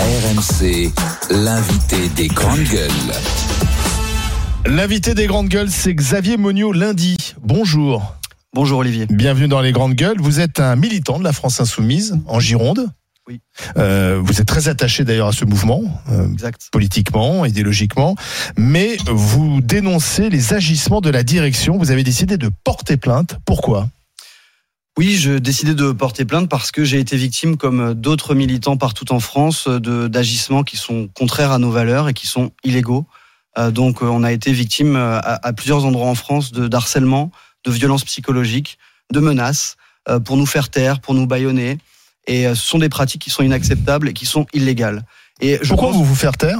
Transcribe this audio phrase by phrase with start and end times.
[0.00, 0.90] RMC,
[1.30, 2.90] l'invité des grandes gueules.
[4.64, 7.34] L'invité des grandes gueules, c'est Xavier Monio lundi.
[7.42, 8.16] Bonjour.
[8.54, 9.04] Bonjour Olivier.
[9.10, 10.18] Bienvenue dans les grandes gueules.
[10.18, 12.88] Vous êtes un militant de la France insoumise en Gironde.
[13.28, 13.42] Oui.
[13.76, 16.68] Euh, vous êtes très attaché d'ailleurs à ce mouvement, euh, Exact.
[16.72, 18.14] politiquement, idéologiquement,
[18.56, 21.76] mais vous dénoncez les agissements de la direction.
[21.76, 23.36] Vous avez décidé de porter plainte.
[23.44, 23.90] Pourquoi?
[24.98, 29.12] Oui, je décidé de porter plainte parce que j'ai été victime, comme d'autres militants partout
[29.12, 33.06] en France, d'agissements qui sont contraires à nos valeurs et qui sont illégaux.
[33.58, 36.68] Euh, donc, euh, on a été victime euh, à, à plusieurs endroits en France de
[36.68, 37.30] d'harcèlement,
[37.64, 38.78] de violences psychologiques,
[39.12, 39.76] de menaces
[40.08, 41.78] euh, pour nous faire taire, pour nous bâillonner.
[42.26, 45.04] Et euh, ce sont des pratiques qui sont inacceptables et qui sont illégales.
[45.40, 46.58] Et je Pourquoi pense- vous vous faire taire?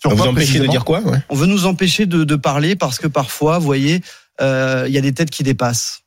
[0.00, 1.18] Sur vous quoi empêchez de dire quoi ouais?
[1.28, 4.00] On veut nous empêcher de, de parler parce que parfois, vous voyez,
[4.40, 6.02] euh, il y a des têtes qui dépassent.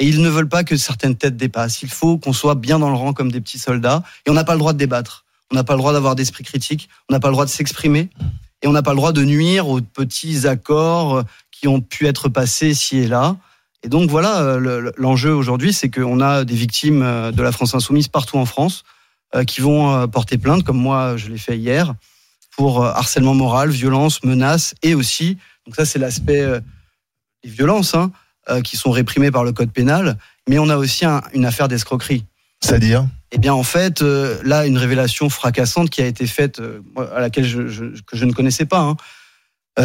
[0.00, 1.82] Et ils ne veulent pas que certaines têtes dépassent.
[1.82, 4.02] Il faut qu'on soit bien dans le rang comme des petits soldats.
[4.26, 5.24] Et on n'a pas le droit de débattre.
[5.52, 6.88] On n'a pas le droit d'avoir d'esprit critique.
[7.08, 8.08] On n'a pas le droit de s'exprimer.
[8.62, 12.06] Et on n'a pas le droit de nuire aux petits accords euh, qui ont pu
[12.06, 13.36] être passés ici et là.
[13.82, 17.52] Et donc voilà, euh, le- l'enjeu aujourd'hui, c'est qu'on a des victimes euh, de la
[17.52, 18.82] France insoumise partout en France
[19.46, 21.94] qui vont porter plainte, comme moi je l'ai fait hier,
[22.56, 26.44] pour harcèlement moral, violence, menaces et aussi, donc ça c'est l'aspect
[27.44, 28.10] des violences hein,
[28.48, 30.16] euh, qui sont réprimées par le code pénal,
[30.48, 32.24] mais on a aussi un- une affaire d'escroquerie.
[32.62, 36.80] C'est-à-dire Eh bien, en fait, euh, là, une révélation fracassante qui a été faite, euh,
[37.14, 38.80] à laquelle je, je- que je ne connaissais pas.
[38.80, 38.96] hein.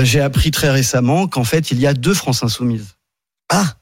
[0.03, 2.95] J'ai appris très récemment qu'en fait, il y a deux France insoumises.
[3.50, 3.76] Ah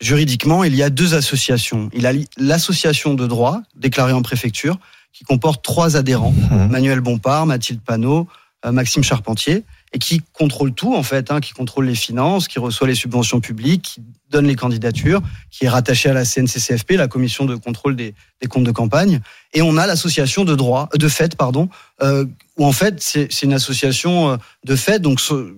[0.00, 1.90] Juridiquement, il y a deux associations.
[1.92, 4.78] Il y a l'association de droit, déclarée en préfecture,
[5.12, 6.32] qui comporte trois adhérents.
[6.50, 6.68] Mhm.
[6.70, 8.26] Manuel Bompard, Mathilde Panot,
[8.64, 12.86] Maxime Charpentier, et qui contrôle tout en fait, hein, qui contrôle les finances, qui reçoit
[12.86, 17.44] les subventions publiques, qui donne les candidatures, qui est rattaché à la CNCCFP, la commission
[17.44, 19.20] de contrôle des, des comptes de campagne.
[19.52, 21.68] Et on a l'association de droit, de fait, pardon,
[22.02, 22.24] euh,
[22.56, 25.54] où en fait c'est une association euh, de fait, donc ce-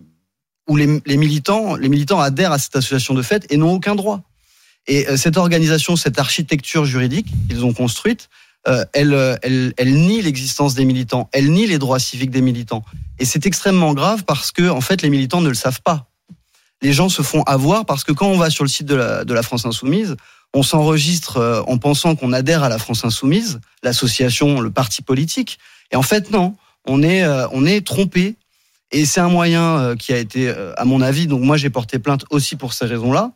[0.68, 3.94] où les, les militants, les militants adhèrent à cette association de fait et n'ont aucun
[3.94, 4.22] droit.
[4.86, 8.30] Et euh, cette organisation, cette architecture juridique qu'ils ont construite,
[8.68, 12.40] euh, elle, euh, elle, elle nie l'existence des militants, elle nie les droits civiques des
[12.40, 12.84] militants.
[13.18, 16.06] Et c'est extrêmement grave parce que, en fait, les militants ne le savent pas.
[16.80, 19.24] Les gens se font avoir parce que quand on va sur le site de la,
[19.24, 20.16] de la France Insoumise,
[20.54, 25.58] on s'enregistre euh, en pensant qu'on adhère à la France Insoumise, l'association, le parti politique.
[25.90, 26.54] Et en fait, non,
[26.86, 28.36] on est, euh, on est trompé.
[28.92, 32.26] Et c'est un moyen qui a été, à mon avis, donc moi j'ai porté plainte
[32.28, 33.32] aussi pour ces raisons-là,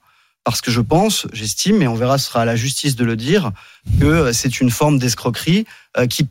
[0.47, 3.17] parce que je pense, j'estime, et on verra, ce sera à la justice de le
[3.17, 3.51] dire,
[3.99, 5.67] que euh, c'est une forme d'escroquerie
[5.99, 6.25] euh, qui,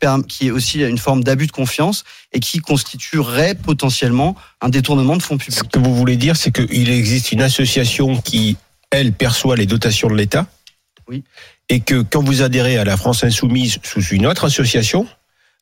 [0.46, 5.38] est aussi une forme d'abus de confiance et qui constituerait potentiellement un détournement de fonds
[5.38, 5.70] Ce publics.
[5.70, 8.56] que vous voulez dire, c'est qu'il existe une association qui,
[8.90, 10.46] elle, perçoit les dotations de l'État.
[11.08, 11.22] Oui.
[11.68, 15.06] Et que quand vous adhérez à la France Insoumise sous une autre association,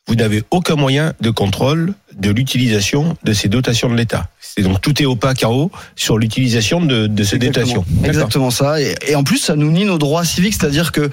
[0.06, 4.28] vous n'avez aucun moyen de contrôle de l'utilisation de ces dotations de l'État.
[4.40, 7.66] C'est donc tout est opaque en haut sur l'utilisation de, de ces Exactement.
[7.66, 7.84] dotations.
[8.04, 8.80] Exactement ça.
[8.80, 11.10] Et, et en plus, ça nous nie nos droits civiques, c'est-à-dire que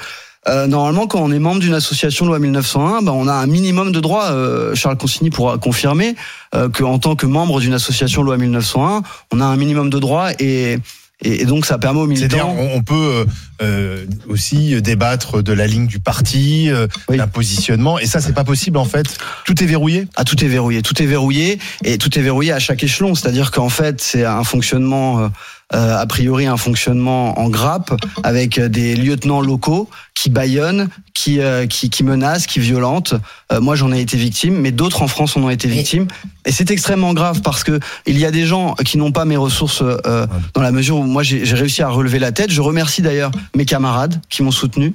[0.47, 3.91] euh, normalement, quand on est membre d'une association loi 1901, ben, on a un minimum
[3.91, 4.31] de droits.
[4.31, 6.15] Euh, Charles Consigny pourra confirmer
[6.55, 10.31] euh, qu'en tant que membre d'une association loi 1901, on a un minimum de droits
[10.39, 10.79] et,
[11.21, 12.73] et, et donc ça permet aux C'est-à-dire, militants.
[12.73, 13.25] on, on peut euh,
[13.61, 17.17] euh, aussi débattre de la ligne du parti, euh, Oui.
[17.17, 19.17] d'un positionnement, et ça, c'est pas possible en fait.
[19.45, 20.07] Tout est verrouillé.
[20.15, 23.15] Ah, tout est verrouillé, tout est verrouillé et tout est verrouillé à chaque échelon.
[23.15, 25.27] C'est-à-dire qu'en fait, c'est un fonctionnement, euh,
[25.73, 27.93] euh, a priori, un fonctionnement en grappe
[28.23, 33.15] avec euh, des lieutenants locaux qui baillonnent, qui, euh, qui, qui menacent, qui violentent.
[33.51, 36.07] Euh, moi, j'en ai été victime, mais d'autres en France en ont été victimes.
[36.45, 39.37] Et c'est extrêmement grave parce que il y a des gens qui n'ont pas mes
[39.37, 42.51] ressources euh, dans la mesure où moi j'ai réussi à relever la tête.
[42.51, 44.93] Je remercie d'ailleurs mes camarades qui m'ont soutenu.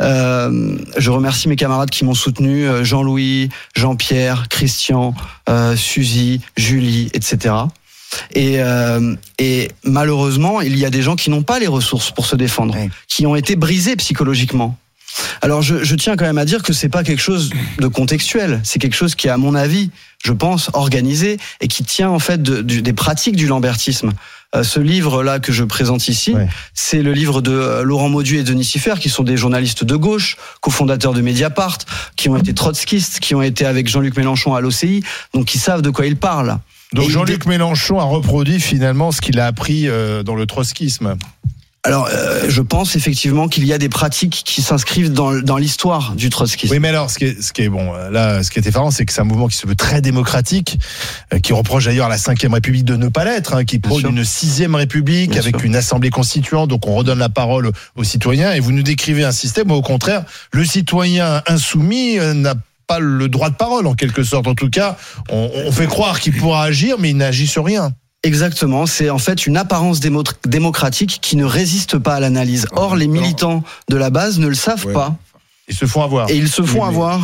[0.00, 5.14] Euh, je remercie mes camarades qui m'ont soutenu, Jean-Louis, Jean-Pierre, Christian,
[5.48, 7.54] euh, Suzy, Julie, etc.
[8.34, 12.26] Et, euh, et malheureusement, il y a des gens qui n'ont pas les ressources pour
[12.26, 12.76] se défendre,
[13.08, 14.76] qui ont été brisés psychologiquement.
[15.40, 18.60] Alors je, je tiens quand même à dire que c'est pas quelque chose de contextuel,
[18.64, 19.90] c'est quelque chose qui est à mon avis,
[20.24, 24.12] je pense, organisé et qui tient en fait de- des pratiques du lambertisme.
[24.54, 26.46] Euh, ce livre-là que je présente ici, Ouais.
[26.74, 29.96] c'est le livre de euh, Laurent Maudu et Denis Siffer, qui sont des journalistes de
[29.96, 31.78] gauche, cofondateurs de Mediapart,
[32.16, 35.02] qui ont été trotskistes, qui ont été avec Jean-Luc Mélenchon à l'OCI,
[35.34, 36.58] donc qui savent de quoi ils parlent.
[36.92, 41.16] Donc Jean-Luc Mélenchon a reproduit finalement ce qu'il a appris euh, dans le trotskisme.
[41.86, 46.14] Alors, euh, je pense effectivement qu'il y a des pratiques qui s'inscrivent dans, dans l'histoire
[46.16, 46.72] du trotskisme.
[46.72, 48.66] Oui, mais alors, ce qui est, ce qui est bon, euh, là, ce qui est
[48.66, 50.80] effarant, c'est que c'est un mouvement qui se veut très démocratique,
[51.32, 54.04] euh, qui reproche d'ailleurs à la Ve République de ne pas l'être, hein, qui prône
[54.04, 55.64] une sixième République Bien avec sûr.
[55.64, 59.30] une assemblée constituante, donc on redonne la parole aux citoyens, et vous nous décrivez un
[59.30, 62.60] système où, au contraire, le citoyen insoumis n'a pas
[62.98, 64.46] le droit de parole en quelque sorte.
[64.46, 64.96] En tout cas,
[65.30, 67.92] on, on fait croire qu'il pourra agir, mais il n'agit sur rien.
[68.22, 72.66] Exactement, c'est en fait une apparence démo- démocratique qui ne résiste pas à l'analyse.
[72.72, 74.92] Or, les militants de la base ne le savent Ouais.
[74.92, 75.14] pas
[75.68, 76.28] Ils se font avoir.
[76.30, 77.20] et ils se font mais- avoir.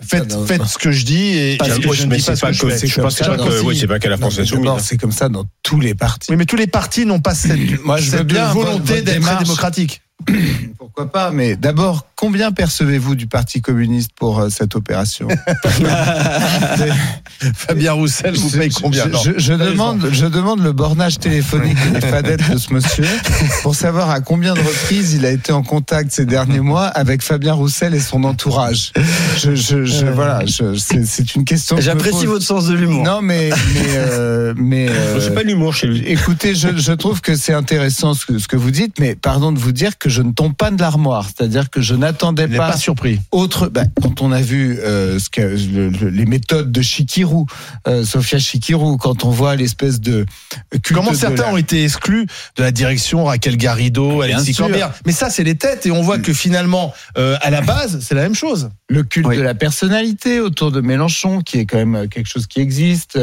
[0.00, 2.34] Faites, faites ce que je dis et Parce et que je ne dis pas c'est
[2.34, 2.78] ce que pas je que, fais.
[2.78, 4.64] c'est Je pas pas euh, oui, pas qu'à la France insoumise.
[4.64, 6.30] d'abord, C'est comme ça dans tous les partis.
[6.32, 9.02] Oui, mais tous les partis n'ont pas cette, Moi, je veux cette bien votre- volonté
[9.02, 9.44] d'être démarche.
[9.44, 10.02] démocratique.
[10.78, 15.28] Pourquoi pas Mais d'abord, combien percevez-vous du Parti communiste pour euh, cette opération?
[17.54, 19.04] Fabien Roussel vous paye je- combien?
[19.04, 19.18] je, Non.
[19.24, 23.04] je, je Allez, demande, je demande le bornage téléphonique et les fadettes de ce monsieur
[23.62, 27.22] pour savoir à combien de reprises il a été en contact ces derniers mois avec
[27.22, 28.92] Fabien Roussel et son entourage.
[29.36, 31.76] Je, je, je- voilà, je- c'est c'est une question.
[31.76, 32.26] que je me J'apprécie pose.
[32.26, 33.04] votre sens de l'humour.
[33.04, 34.88] Non, mais mais euh, mais.
[34.88, 36.02] euh, C'est pas l'humour chez lui.
[36.06, 39.52] Écoutez, je, je trouve que c'est intéressant ce que, ce que vous dites, mais pardon
[39.52, 41.26] de vous dire que je ne tombe pas de l'armoire.
[41.26, 43.20] C'est-à-dire que je n'attendais pas, pas surpris.
[43.32, 43.68] autre.
[43.68, 47.46] bah, quand on a vu euh, ce que, le- le- les méthodes de Chikirou,
[47.88, 50.24] euh, Sofia Chikirou, quand on voit l'espèce de
[50.70, 52.26] culte Comment de certains la- ont été exclus
[52.56, 54.54] de la direction Raquel Garrido, Bien Alexis.
[54.54, 57.98] Corbière Mais ça, c'est les têtes et on voit que finalement, euh, à la base,
[58.00, 58.70] c'est la même chose.
[58.88, 59.36] le culte Oui.
[59.36, 63.18] de la personnalité autour de Mélenchon, qui est quand même quelque chose qui existe.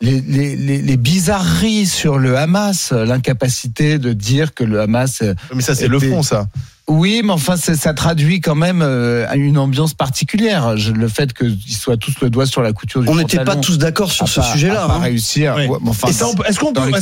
[0.00, 5.22] Les, les, les, les bizarreries sur le Hamas, l'incapacité de dire que le Hamas
[5.52, 6.46] Mais ça, c'est le fond, ça.
[6.88, 10.76] Oui, mais enfin, ça traduit quand même euh, une ambiance particulière.
[10.78, 13.56] Je- le fait qu'ils soient tous le doigt sur la couture du On n'était pas
[13.56, 14.86] tous d'accord sur ce sujet-là.
[14.90, 14.98] hein.
[15.00, 15.54] réussir.
[15.58, 15.66] Oui.
[15.66, 16.58] Ouais, enfin, est-ce qu'on peut, est-ce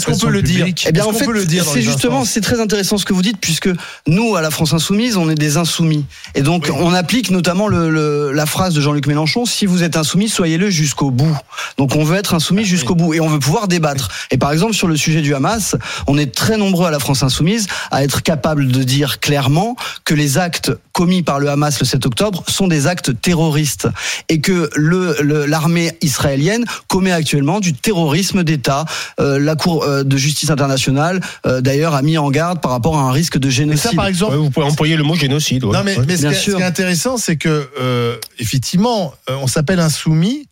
[0.07, 1.27] qu'on peut le dire Eh bien, en fait,
[1.65, 3.69] c'est justement, c'est très intéressant ce que vous dites, puisque
[4.09, 6.05] nous, à la France Insoumise, on est des insoumis.
[6.35, 6.77] Et donc, Oui.
[6.81, 10.69] on applique notamment le, le- la phrase de Jean-Luc Mélenchon si vous êtes insoumis, soyez-le
[10.69, 11.37] jusqu'au bout.
[11.79, 14.09] Donc, on veut être insoumis Ah, jusqu'au bout et on veut pouvoir débattre.
[14.33, 15.77] Et par exemple, sur le sujet du Hamas,
[16.09, 20.15] on est très nombreux à la France Insoumise à être capable de dire clairement que
[20.15, 23.89] les actes commis par le Hamas le 7 octobre sont des actes terroristes
[24.29, 28.85] et que le le- l'armée israélienne commet actuellement du terrorisme d'État.
[29.21, 32.97] Euh, la Cour euh, de justice internationale, euh, d'ailleurs, a mis en garde par rapport
[32.99, 33.91] à un risque de Mais génocide.
[33.91, 35.65] ça, par exemple, Ouais, vous pouvez employer le mot génocide.
[35.65, 35.73] ouais.
[35.77, 36.05] Non, mais, Ouais.
[36.07, 36.57] mais ce, Bien qui est, ce sûr.
[36.57, 40.49] qui est intéressant, c'est que, euh, effectivement, euh, on s'appelle insoumis,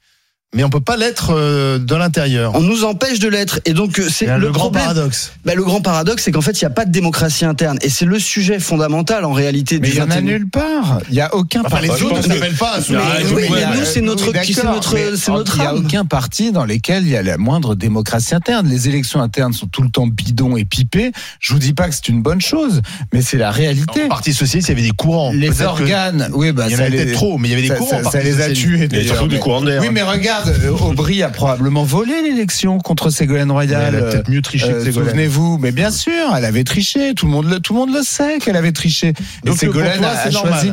[0.54, 2.54] mais on peut pas l'être euh, de l'intérieur.
[2.54, 3.60] on nous empêche de l'être.
[3.64, 4.82] Et donc, euh, c'est le, le, grand problème.
[4.84, 5.32] paradoxe.
[5.44, 7.78] Bah, le grand paradoxe, c'est qu'en fait, il n'y a pas de démocratie interne.
[7.82, 10.20] Et c'est le sujet fondamental, en réalité, mais du il y en a 21e.
[10.22, 10.98] nulle part.
[11.08, 12.04] Il y a aucun Enfin, les parti.
[12.04, 12.98] autres ne s'appellent pas insoumis.
[13.02, 15.74] Ah, Oui, mais nous, c'est notre, oui, c'est notre, mais c'est notre Il n'y a
[15.74, 18.68] aucun parti dans lequel il y a la moindre démocratie interne.
[18.68, 21.12] Les élections internes sont tout le temps bidons et pipées.
[21.40, 22.80] Je vous dis pas que c'est une bonne chose,
[23.12, 24.04] mais c'est la réalité.
[24.04, 25.32] Au Parti socialiste, il y avait des courants.
[25.32, 27.62] Les organes, oui, bah, Il y en avait les- peut-être trop, mais il y avait
[27.62, 28.10] des ça, courants.
[28.10, 28.74] ça- les a tués.
[28.76, 29.80] Il y a d'ailleurs, surtout du mais- courant d'air.
[29.82, 30.43] Oui, mais regarde,
[30.82, 33.94] Aubry a probablement volé l'élection contre Ségolène Elle Royal.
[33.96, 35.08] a peut-être mieux triché Euh, que Ségolène.
[35.10, 37.14] Souvenez-vous, mais bien sûr, elle avait triché.
[37.14, 39.08] Tout le monde le, tout le monde le sait qu'elle avait triché.
[39.44, 40.72] Et Donc, Ségolène a, a choisi.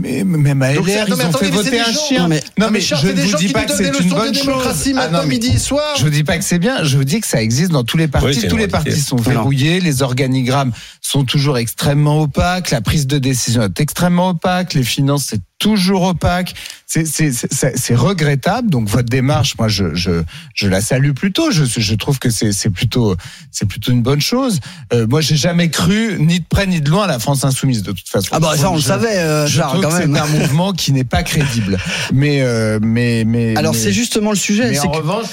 [0.00, 1.78] Mais même à LR, Donc, ils non, mais ont attendez, fait mais c'est voter des
[1.80, 2.22] un gens- chien.
[2.22, 3.66] Non, mais- non, mais Charles, je c'est ne des vous gens dis qui pas nous
[3.66, 4.46] que donnent des c'est une leçons de bonne chose.
[4.46, 5.96] démocratie Ah, matin, non, mais- midi et soir.
[5.96, 7.96] je vous dis pas que c'est bien, je vous dis que ça existe dans tous
[7.96, 8.34] les Oui, partis.
[8.34, 8.90] c'est tous une les réalité.
[8.90, 10.72] partis sont verrouillés, les organigrammes
[11.02, 16.02] sont toujours extrêmement opaques, la prise de décision est extrêmement opaque, les finances c'est toujours
[16.02, 16.54] opaque.
[16.86, 18.70] C'est c'est- c'est- c'est regrettable.
[18.70, 20.22] Donc votre démarche, moi je je,
[20.54, 21.50] je la salue plutôt.
[21.50, 23.16] Je, je trouve que c'est c'est plutôt
[23.50, 24.60] c'est plutôt une bonne chose.
[24.92, 27.82] Euh, moi j'ai jamais cru ni de près ni de loin à la France insoumise
[27.82, 28.28] de toute façon.
[28.32, 30.14] Ah bah ça, on le Je- savait, euh, je Charles, trouve quand que même.
[30.14, 31.78] c'est un mouvement qui n'est pas crédible.
[32.12, 34.68] Mais euh, mais mais Alors, mais- c'est justement le sujet.
[34.70, 35.26] mais c'est en que- revanche,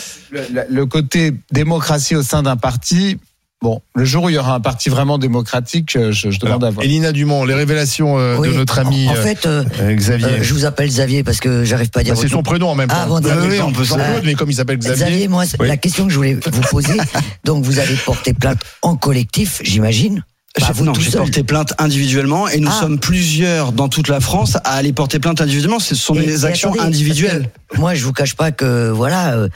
[0.70, 3.18] le, côté démocratie au sein d'un parti,
[3.62, 6.64] bon, le jour où il y aura un parti vraiment démocratique, euh, je, je demande
[6.64, 6.86] à voir.
[6.86, 10.28] Elina Dumont, les révélations euh, Oui, de notre ami En, en fait, euh, euh, Xavier.
[10.28, 12.14] euh, je vous appelle Xavier parce que j'arrive pas à dire.
[12.16, 12.44] Bah, c'est son nom.
[12.44, 12.96] prénom en même temps.
[13.00, 13.22] Ah, bon.
[13.24, 15.28] Oui, on peut Euh, Jean-Claude, mais comme il s'appelle Xavier, Xavier.
[15.30, 15.68] moi, Oui.
[15.68, 16.98] la question que je voulais vous poser.
[17.44, 20.24] donc, vous avez porté plainte en collectif, j'imagine.
[20.58, 22.80] J'ai- vous non, j'ai porté plainte individuellement et nous Ah.
[22.80, 25.80] sommes plusieurs dans toute la France à aller porter plainte individuellement.
[25.80, 27.50] Ce sont Et- des actions attendez, individuelles.
[27.78, 29.50] Moi, je vous cache pas que voilà, euh,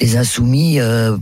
[0.00, 0.78] les insoumis.
[0.80, 1.16] euh,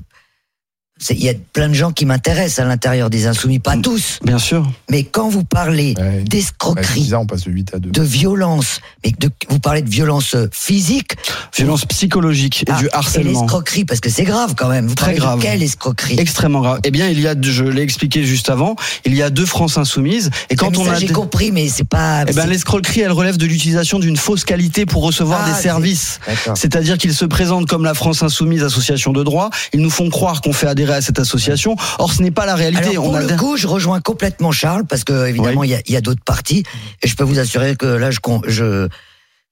[1.09, 3.83] Il y a plein de gens qui m'intéressent à l'intérieur des insoumis, pas Mm.
[3.83, 4.19] tous.
[4.23, 4.71] Bien sûr.
[4.91, 6.23] Mais quand vous parlez Ouais.
[6.25, 7.91] D'escroquerie, passe de 8 à 2.
[7.91, 11.13] de violence, mais de, vous parlez de violence euh, physique,
[11.57, 13.41] Violence psychologique et ah, du et harcèlement.
[13.41, 14.87] l'escroquerie, parce que c'est grave quand même.
[14.87, 15.39] Vous Très grave.
[15.39, 16.19] de quelle escroquerie?
[16.19, 16.81] Extrêmement grave.
[16.85, 19.79] Eh bien, il y a, je l'ai expliqué juste avant, il y a deux France
[19.79, 20.31] insoumises.
[20.51, 20.95] Et quand on ça, a.
[20.99, 22.25] j'ai compris, mais c'est pas.
[22.29, 26.21] Eh ben, l'escroquerie, elle relève de l'utilisation d'une fausse qualité pour recevoir Ah, des services.
[26.55, 29.51] C'est-à-dire qu'ils se présentent comme la France insoumise association de droit.
[29.73, 31.77] Ils nous font croire qu'on fait adhérer à cette association.
[31.99, 32.91] Or, ce n'est pas la réalité.
[32.91, 35.75] Alors, pour on le coup, je rejoins complètement Charles parce que évidemment Oui.
[35.87, 36.65] il y a, d'autres partis
[37.03, 38.89] et je peux vous assurer que là je,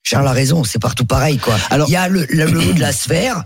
[0.03, 1.55] Charles a raison, c'est partout pareil quoi.
[1.69, 3.43] Alors- il y a le, le, le haut de la sphère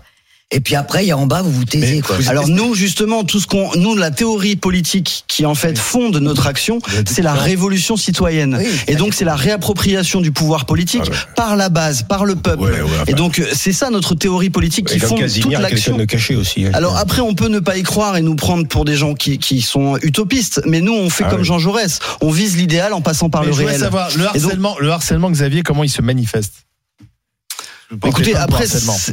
[0.50, 2.16] Et puis après, il y a en bas, vous vous taisez, quoi.
[2.16, 6.16] vous- Alors nous justement tout ce qu'on nous la théorie politique qui en fait fonde
[6.18, 6.78] notre action,
[7.10, 8.56] c'est la révolution citoyenne.
[8.60, 11.16] Oui, Et donc c'est la réappropriation du pouvoir politique Ah ouais.
[11.34, 12.62] par la base, par le peuple.
[12.62, 13.04] Ouais, ouais, enfin.
[13.08, 15.62] Et donc euh, c'est ça notre théorie politique qui fonde toute Casimir, quelqu'un
[15.98, 16.38] l'action.
[16.38, 16.66] aussi.
[16.66, 16.70] hein.
[16.74, 19.38] Alors après, on peut ne pas y croire et nous prendre pour des gens qui,
[19.38, 21.46] qui sont utopistes, mais nous, on fait Ah comme oui.
[21.46, 21.98] Jean Jaurès.
[22.20, 23.80] On vise l'idéal en passant par Mais le je réel.
[23.80, 26.52] savoir, le Et donc- harcèlement, le harcèlement, Xavier, comment il se manifeste?
[28.08, 28.64] Écoutez, après,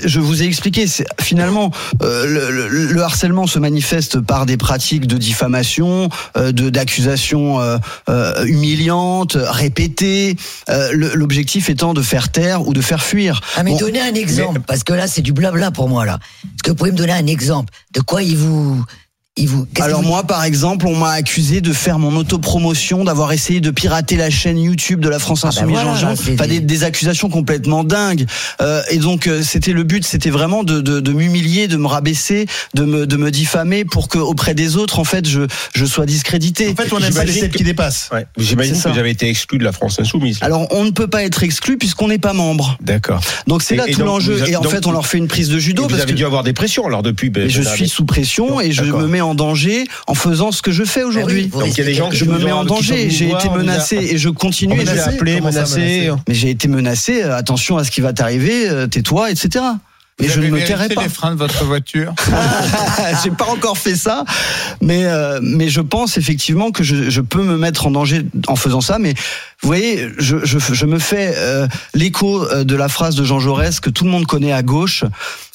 [0.06, 0.86] je vous ai expliqué,
[1.20, 6.70] finalement, euh, le, le- le harcèlement se manifeste par des pratiques de diffamation, euh, de
[6.70, 7.78] d'accusations euh,
[8.10, 10.36] euh, humiliantes, répétées.
[10.70, 13.42] euh, L'objectif étant de faire taire ou de faire fuir.
[13.58, 16.20] Ah, mais Bon, donnez un exemple, parce que là, c'est du blabla pour moi, là.
[16.44, 17.74] Est-ce que vous pouvez me donner un exemple?
[17.94, 18.84] De quoi il vous.
[19.38, 23.06] Il vous qu'est-ce Alors vous- moi, par exemple, on m'a accusé de faire mon autopromotion,
[23.06, 26.16] d'avoir essayé de pirater la chaîne YouTube de la France Ah bah Insoumise voilà, là,
[26.18, 28.26] c'est Enfin, des- des, accusations complètement dingues.
[28.62, 31.88] Euh, et donc, euh, c'était le but, c'était vraiment de, de, de m'humilier, de me
[31.88, 35.86] rabaisser, de me, de me diffamer pour que auprès des autres, en fait, je, je
[35.86, 36.68] sois discrédité.
[36.68, 38.10] En fait, on n'aime pas les J'imagine têtes que- qui dépassent.
[38.12, 38.26] Ouais.
[38.38, 40.40] J'imagine que j'avais été exclu de la France insoumise.
[40.42, 42.78] Alors, on ne peut pas être exclu puisqu'on n'est pas membre.
[42.82, 43.22] D'accord.
[43.48, 44.46] Donc, c'est là et tout l'enjeu.
[44.50, 46.12] Et en donc, fait, on leur fait une prise de Et judo vous parce avez
[46.12, 47.30] que dû avoir des pressions alors depuis.
[47.30, 50.72] ben, je suis sous pression et je me mets en danger en faisant ce que
[50.72, 51.48] je fais aujourd'hui.
[51.48, 53.96] Donc il y a des gens qui je me mets en danger, j'ai été menacé
[53.98, 54.80] et je continue.
[54.88, 56.12] A appelé, menacé.
[56.28, 59.64] Mais j'ai été menacé, euh, attention à ce qui va t'arriver, euh, tais-toi, etc.
[60.20, 61.04] Vous Et je avez ne me tairai pas.
[61.04, 62.14] les freins de votre voiture
[63.24, 64.24] J'ai pas encore fait ça,
[64.82, 68.56] mais euh, mais je pense effectivement que je, je peux me mettre en danger en
[68.56, 69.00] faisant ça.
[69.00, 69.14] Mais
[69.62, 73.40] vous voyez, je, je, je me fais euh, l'écho euh, de la phrase de Jean
[73.40, 75.04] Jaurès que tout le monde connaît à gauche.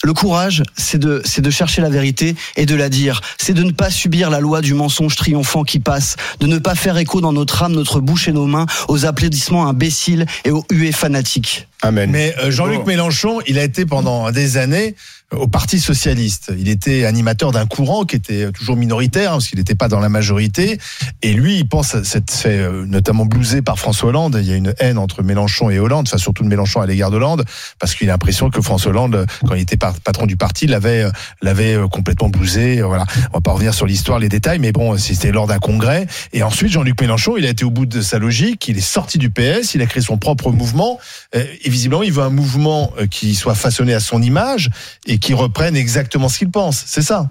[0.05, 3.21] Le courage, c'est de c'est de chercher la vérité et de la dire.
[3.37, 6.77] C'est de ne pas subir la loi du mensonge triomphant qui passe, de ne pas
[6.77, 10.65] faire écho dans notre âme, notre bouche et nos mains aux applaudissements imbéciles et aux
[10.71, 11.67] huées fanatiques.
[11.83, 12.09] Amen.
[12.11, 14.95] Mais euh, Jean-Luc Mélenchon, il a été pendant des années
[15.33, 16.53] au Parti socialiste.
[16.57, 19.99] Il était animateur d'un courant qui était toujours minoritaire, hein, parce qu'il n'était pas dans
[19.99, 20.79] la majorité.
[21.23, 21.97] Et lui, il pense
[22.31, 24.39] fait euh, notamment blouser par François Hollande.
[24.41, 27.11] Il y a une haine entre Mélenchon et Hollande, enfin surtout de Mélenchon à l'égard
[27.11, 27.45] d'Hollande,
[27.79, 31.11] parce qu'il a l'impression que François Hollande, quand il était patron du parti, l'avait euh,
[31.43, 32.83] l'avait euh, complètement blousé.
[32.83, 33.07] Voilà.
[33.33, 36.07] On va pas revenir sur l'histoire, les détails, mais bon, c'était lors d'un congrès.
[36.33, 38.69] Et ensuite, Jean-Luc Mélenchon, il a été au bout de sa logique.
[38.69, 40.99] Il est sorti du PS, il a créé son propre mouvement.
[41.35, 44.71] Euh, Et visiblement, il veut un mouvement euh, qui soit façonné à son image
[45.19, 46.83] qui reprenne exactement ce qu'il pense.
[46.87, 47.31] C'est ça.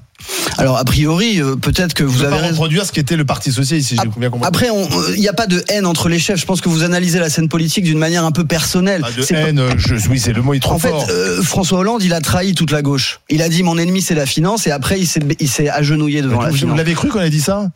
[0.58, 3.96] Alors a priori, euh, peut-être que vous avez reproduire ce qu'était le Parti socialiste, si
[3.98, 4.48] j'ai bien compris.
[4.48, 4.70] Après,
[5.14, 6.40] il n'y a pas de haine entre les chefs.
[6.40, 9.02] Je pense que vous analysez la scène politique d'une manière un peu personnelle.
[9.02, 11.06] Pas de pas- haine, euh, je, oui, c'est le mot est trop En fait, fort.
[11.10, 13.20] euh, François Hollande, il a trahi toute la gauche.
[13.30, 16.42] Il a dit mon ennemi c'est la finance et après il s'est il agenouillé devant
[16.42, 17.70] la vous, vous l'avez cru qu'on a dit ça?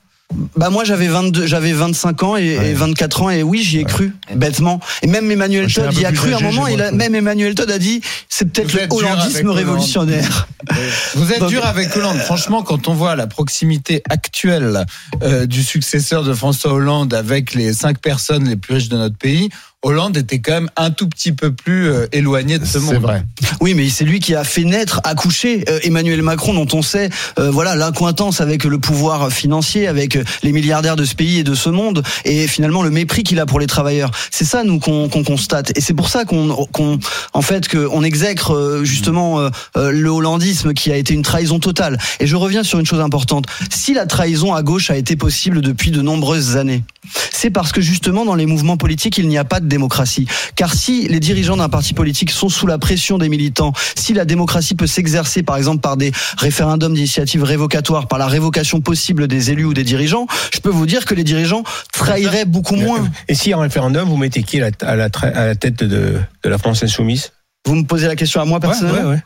[0.55, 2.74] Bah moi j'avais 22 j'avais 25 ans et, et Ouais.
[2.74, 4.79] 24 ans et oui, j'y ai cru bêtement.
[5.01, 6.75] Et même Emmanuel Moi, Todd y a cru à un moment, cru.
[6.93, 10.48] même Emmanuel Todd a dit c'est peut-être le hollandisme révolutionnaire.
[11.15, 12.17] Vous êtes Donc- dur avec Hollande.
[12.19, 14.86] Franchement, quand on voit la proximité actuelle
[15.24, 19.17] euh, du successeur de François Hollande avec les cinq personnes les plus riches de notre
[19.17, 19.50] pays,
[19.81, 22.95] Hollande était quand même un tout petit peu plus euh, éloigné de ce monde.
[22.95, 23.24] C'est vrai.
[23.62, 27.09] Oui, mais c'est lui qui a fait naître, accoucher euh, Emmanuel Macron, dont on sait,
[27.39, 31.43] euh, voilà, l'incointance avec le pouvoir financier, avec euh, les milliardaires de ce pays et
[31.43, 34.12] de ce monde, et finalement le mépris qu'il a pour les travailleurs.
[34.31, 37.00] C'est ça, nous, qu'on qu'on constate, et c'est pour ça qu'on, qu'on,
[37.31, 39.50] en fait, qu'on exècre euh, justement euh,
[39.91, 41.98] le hollandisme qui a été une trahison totale.
[42.19, 43.45] Et je reviens sur une chose importante.
[43.69, 46.83] Si la trahison à gauche a été possible depuis de nombreuses années,
[47.32, 50.27] c'est parce que justement dans les mouvements politiques, il n'y a pas de démocratie.
[50.56, 54.25] Car si les dirigeants d'un parti politique sont sous la pression des militants, si la
[54.25, 59.51] démocratie peut s'exercer par exemple par des référendums d'initiative révocatoire, par la révocation possible des
[59.51, 61.63] élus ou des dirigeants, je peux vous dire que les dirigeants
[61.94, 63.10] trahiraient beaucoup moins.
[63.27, 65.84] Et si en référendum, vous mettez qui à la, à la, tra- à la tête
[65.84, 67.32] de, de la France insoumise?
[67.65, 69.10] Vous me posez la question à moi personnellement?
[69.12, 69.22] ouais.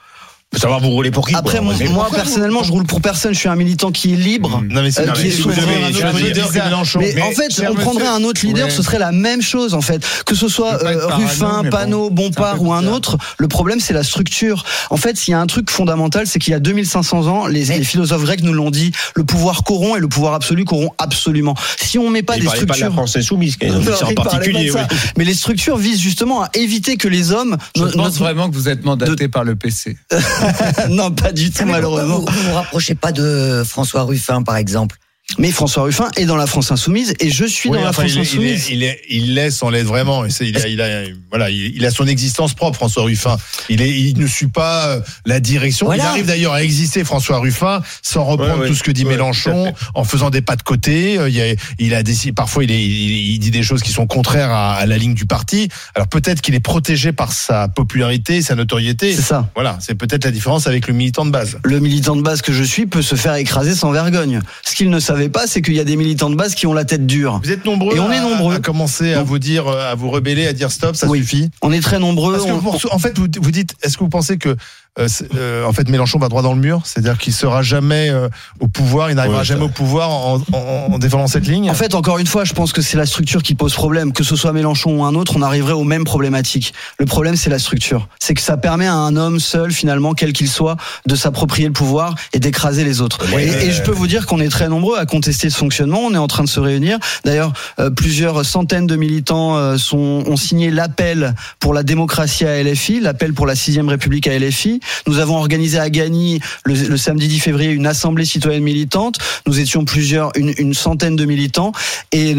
[0.54, 1.74] Faut savoir vous roulez pour qui Après, quoi.
[1.90, 3.34] moi, personnellement, je roule pour personne.
[3.34, 4.62] Je suis un militant qui est libre.
[4.70, 6.48] Non mais c'est Euh, non, qui mais est souverain, avez un un autre autre leader
[6.48, 6.66] que bizarre.
[6.66, 7.00] Mélenchon.
[7.00, 8.72] Mais, Mais, en fait, on prendrait monsieur, un autre leader, ouais.
[8.72, 10.06] ce serait la même chose en fait.
[10.26, 13.94] Que ce soit euh, Ruffin, bon, Panot, un Bompard ou un autre, le problème c'est
[13.94, 14.64] la structure.
[14.90, 17.66] En fait, s'il y a un truc fondamental, c'est qu'il y a 2500 ans, les,
[17.84, 21.56] philosophes grecs nous l'ont dit, le pouvoir corrompt et le pouvoir absolu corrompt absolument.
[21.80, 22.94] Si on met pas Il des parlait pas de la structures...
[22.94, 24.72] France insoumise, en il particulier.
[25.18, 27.58] Mais les structures visent justement à éviter que les hommes...
[27.76, 29.98] Je pense vraiment que vous êtes mandaté par le PC.
[30.90, 32.20] non, pas du tout malheureusement.
[32.20, 34.98] Vous ne vous rapprochez pas de François Ruffin, par exemple
[35.40, 38.06] Mais François Ruffin est dans la France Insoumise et je suis Oui, dans la France
[38.10, 38.52] il, est- il, Insoumise.
[38.70, 40.26] est- il, est- il laisse, on l'aide vraiment.
[40.26, 43.38] Il, a, il, a, voilà, il, a son existence propre, François Ruffin.
[43.70, 45.88] Il, est, il ne suit pas euh, la direction.
[45.88, 46.04] Voilà.
[46.04, 48.68] Il arrive d'ailleurs à exister, François Ruffin, sans reprendre Ouais, ouais.
[48.68, 51.18] tout ce que dit Ouais, Mélenchon, en faisant des pas de côté.
[51.18, 51.46] Euh, Il, a,
[51.80, 54.74] il a décidé, parfois, il, est, il, il dit des choses qui sont contraires à,
[54.76, 55.70] à la ligne du parti.
[55.96, 59.16] Alors peut-être qu'il est protégé par sa popularité, sa notoriété.
[59.16, 59.50] C'est ça.
[59.56, 61.58] Voilà, c'est peut-être la différence avec le militant de base.
[61.64, 64.42] Le militant de base que je suis peut se faire écraser sans vergogne.
[64.68, 66.74] Ce qu'il ne savait pas, c'est qu'il y a des militants de base qui ont
[66.74, 67.40] la tête dure.
[67.44, 68.56] Vous êtes nombreux, Et on à, est nombreux.
[68.56, 71.20] à commencer à Donc- vous dire, euh, à vous rebeller, à dire stop, ça Oui.
[71.20, 71.50] suffit.
[71.62, 72.40] On est très nombreux.
[72.48, 74.56] On- vous- en fait, vous, vous dites, est-ce que vous pensez que
[75.00, 78.30] euh, euh, en fait Mélenchon va droit dans le mur, c'est-à-dire qu'il sera jamais euh,
[78.60, 81.72] au pouvoir, il n'arrivera Ouais, jamais au pouvoir en, en, en défendant cette ligne.
[81.72, 84.14] En fait, encore une fois, je pense que c'est la structure qui pose problème.
[84.14, 86.74] Que ce soit Mélenchon ou un autre, on arriverait aux mêmes problématiques.
[87.00, 88.08] Le problème, c'est la structure.
[88.20, 91.74] C'est que ça permet à un homme seul, finalement, quel qu'il soit, de s'approprier le
[91.74, 93.20] pouvoir et d'écraser les autres.
[93.40, 96.02] Et, je peux vous dire qu'on est très nombreux à contester ce fonctionnement.
[96.02, 97.00] On est en train de se réunir.
[97.26, 102.62] D'ailleurs, euh, plusieurs centaines de militants euh, sont, ont signé l'appel pour la démocratie à
[102.62, 104.80] LFI, l'appel pour la sixième République à LFI.
[105.08, 109.18] Nous avons organisé à Gagny le, le samedi 10 février une assemblée citoyenne militante.
[109.48, 111.72] Nous étions plusieurs, une, une centaine de militants,
[112.12, 112.36] et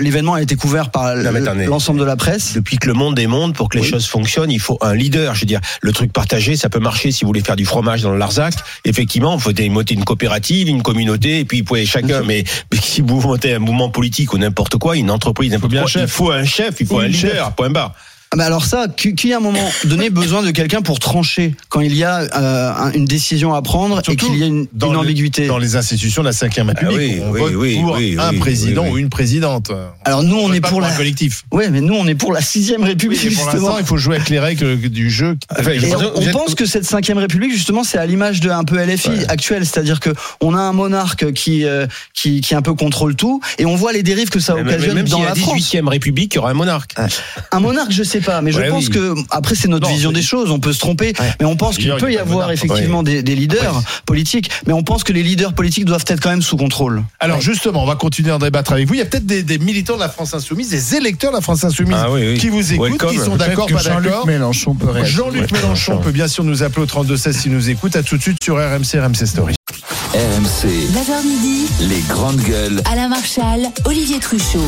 [0.00, 2.54] l'événement a été couvert par l'ensemble de la presse.
[2.54, 3.90] Depuis que le monde est monde, pour que les Oui.
[3.90, 5.34] choses fonctionnent, il faut un leader.
[5.34, 8.02] Je veux dire, le truc partagé, ça peut marcher si vous voulez faire du fromage
[8.02, 8.54] dans le Larzac.
[8.84, 12.22] Effectivement, il faut monter une coopérative, une communauté, et puis vous pouvez chacun.
[12.22, 15.86] Mais, mais si vous montez un mouvement politique ou n'importe quoi, une entreprise, n'importe quoi,
[15.86, 16.02] chef.
[16.02, 17.46] il faut un chef, il faut un leader.
[17.46, 17.56] chef.
[17.56, 17.94] Point barre.
[18.30, 21.80] Ah, Mais alors ça, qui, à un moment donné besoin de quelqu'un pour trancher quand
[21.80, 24.66] il y a euh, un- une décision à prendre Surtout et qu'il y a une,
[24.74, 25.46] dans une le- ambiguïté.
[25.46, 28.16] dans les institutions de la 5 République, Ah oui, on oui, vote oui, pour oui,
[28.18, 28.94] un oui, président oui, oui.
[28.94, 29.70] ou une présidente.
[30.04, 30.90] Alors nous, on vote est pas pour la.
[30.90, 31.44] collectif.
[31.52, 33.68] Ouais, mais nous, on est pour la sixième Oui, République mais pour justement.
[33.68, 35.36] l'instant, il faut jouer avec les règles du jeu.
[35.58, 38.50] Enfin, Et Vous on, on pense que cette cinquième République, justement, c'est à l'image de
[38.50, 39.26] un peu LFI Ouais.
[39.28, 40.10] actuelle, c'est-à-dire que
[40.42, 43.92] on a un monarque qui, euh, qui qui un peu contrôle tout, et on voit
[43.94, 45.54] les dérives que ça Même, occasionne même dans a la la France.
[45.58, 46.94] 18e République, il y aura un monarque.
[47.52, 48.90] Un monarque, je sais pas, mais je Ouais, pense oui.
[48.90, 50.50] que après c'est notre Non, vision des choses.
[50.50, 51.32] On peut se tromper, Ouais.
[51.40, 55.04] mais on pense qu'il peut y avoir effectivement des, des leaders politiques, mais on pense
[55.04, 57.02] que les leaders politiques doivent être quand même sous contrôle.
[57.20, 58.94] Alors justement, on va continuer à débattre avec vous.
[58.94, 61.42] Il y a peut-être des, des militants de la France Insoumise, des électeurs de la
[61.42, 62.38] France Insoumise Ah oui, oui.
[62.38, 63.10] qui vous écoutent, Welcome.
[63.10, 64.26] qui sont d'accord, pas Jean-Luc d'accord.
[64.26, 65.04] Mélenchon peut.
[65.04, 65.98] Jean-Luc Ouais, Mélenchon Mélenchon.
[65.98, 67.96] peut bien sûr nous appeler au 3216 s'il nous écoute.
[67.96, 69.54] À tout de suite sur RMC, RMC Story.
[70.14, 72.80] RMC, 9h midi, les grandes gueules.
[72.90, 74.64] Alain Marchal, Olivier Truchot.